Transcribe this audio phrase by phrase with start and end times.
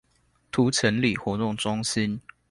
[0.51, 2.19] 塗城里活動中心